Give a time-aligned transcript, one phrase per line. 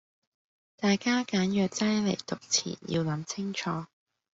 [0.77, 3.85] 大家揀藥劑黎讀前要諗清楚